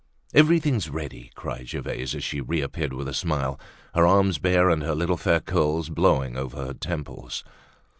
[0.33, 3.59] "Everything's ready!" cried Gervaise as she reappeared with a smile,
[3.93, 7.43] her arms bare and her little fair curls blowing over her temples.